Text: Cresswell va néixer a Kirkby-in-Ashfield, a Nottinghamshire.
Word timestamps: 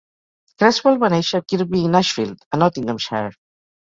Cresswell 0.61 0.97
va 1.03 1.11
néixer 1.15 1.41
a 1.41 1.45
Kirkby-in-Ashfield, 1.53 2.43
a 2.51 2.61
Nottinghamshire. 2.63 3.35